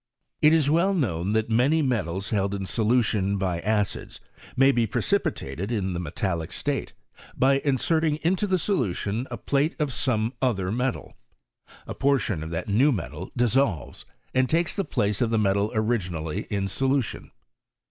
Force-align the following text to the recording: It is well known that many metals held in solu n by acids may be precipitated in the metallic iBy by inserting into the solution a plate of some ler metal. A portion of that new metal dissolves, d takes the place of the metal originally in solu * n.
It 0.41 0.51
is 0.51 0.67
well 0.67 0.95
known 0.95 1.33
that 1.33 1.51
many 1.51 1.83
metals 1.83 2.29
held 2.29 2.55
in 2.55 2.63
solu 2.63 3.13
n 3.15 3.37
by 3.37 3.59
acids 3.59 4.19
may 4.57 4.71
be 4.71 4.87
precipitated 4.87 5.71
in 5.71 5.93
the 5.93 5.99
metallic 5.99 6.49
iBy 6.49 6.93
by 7.37 7.59
inserting 7.59 8.15
into 8.23 8.47
the 8.47 8.57
solution 8.57 9.27
a 9.29 9.37
plate 9.37 9.75
of 9.77 9.93
some 9.93 10.33
ler 10.41 10.71
metal. 10.71 11.13
A 11.85 11.93
portion 11.93 12.41
of 12.41 12.49
that 12.49 12.67
new 12.67 12.91
metal 12.91 13.29
dissolves, 13.37 14.03
d 14.33 14.41
takes 14.47 14.75
the 14.75 14.83
place 14.85 15.21
of 15.21 15.29
the 15.29 15.37
metal 15.37 15.71
originally 15.75 16.47
in 16.49 16.65
solu 16.65 17.03
* 17.15 17.15
n. 17.15 17.29